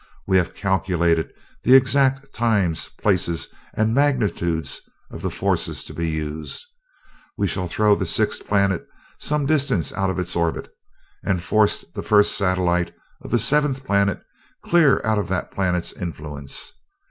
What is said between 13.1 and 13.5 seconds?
of the